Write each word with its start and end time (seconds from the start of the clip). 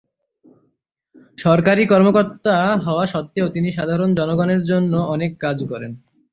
সরকারী 1.37 1.83
কর্মকর্তা 1.85 2.55
হওয়া 2.85 3.05
সত্ত্বেও 3.07 3.47
তিনি 3.49 3.69
সাধারণ 3.71 4.09
জনগণের 4.15 4.61
জন্য 4.65 4.93
অনেক 5.15 5.31
কাজ 5.43 5.57
করেন। 5.71 5.91